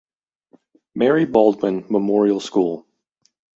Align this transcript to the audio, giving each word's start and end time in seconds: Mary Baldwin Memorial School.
Mary 0.95 1.25
Baldwin 1.25 1.85
Memorial 1.87 2.39
School. 2.39 2.87